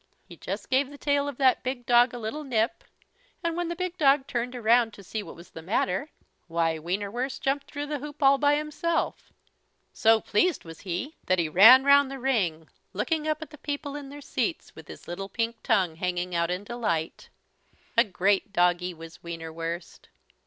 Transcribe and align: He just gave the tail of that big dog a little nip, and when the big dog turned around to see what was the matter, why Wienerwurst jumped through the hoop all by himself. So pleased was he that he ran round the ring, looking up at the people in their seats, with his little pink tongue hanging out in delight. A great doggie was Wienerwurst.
He 0.25 0.35
just 0.35 0.71
gave 0.71 0.89
the 0.89 0.97
tail 0.97 1.27
of 1.27 1.37
that 1.37 1.61
big 1.61 1.85
dog 1.85 2.11
a 2.11 2.17
little 2.17 2.43
nip, 2.43 2.83
and 3.43 3.55
when 3.55 3.67
the 3.67 3.75
big 3.75 3.99
dog 3.99 4.25
turned 4.25 4.55
around 4.55 4.93
to 4.95 5.03
see 5.03 5.21
what 5.21 5.35
was 5.35 5.51
the 5.51 5.61
matter, 5.61 6.09
why 6.47 6.79
Wienerwurst 6.79 7.39
jumped 7.43 7.69
through 7.69 7.85
the 7.85 7.99
hoop 7.99 8.23
all 8.23 8.39
by 8.39 8.55
himself. 8.55 9.31
So 9.93 10.19
pleased 10.19 10.65
was 10.65 10.79
he 10.79 11.17
that 11.27 11.37
he 11.37 11.47
ran 11.49 11.83
round 11.83 12.09
the 12.09 12.17
ring, 12.17 12.67
looking 12.93 13.27
up 13.27 13.43
at 13.43 13.51
the 13.51 13.59
people 13.59 13.95
in 13.95 14.09
their 14.09 14.21
seats, 14.21 14.75
with 14.75 14.87
his 14.87 15.07
little 15.07 15.29
pink 15.29 15.61
tongue 15.61 15.97
hanging 15.97 16.33
out 16.33 16.49
in 16.49 16.63
delight. 16.63 17.29
A 17.95 18.03
great 18.03 18.51
doggie 18.51 18.95
was 18.95 19.21
Wienerwurst. 19.21 20.07